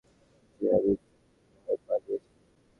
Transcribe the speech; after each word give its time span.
যে, 0.61 0.67
আমি 0.73 0.93
ভয়ে 1.67 1.77
পালিয়েছি। 1.87 2.31